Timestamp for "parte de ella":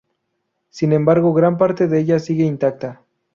1.59-2.17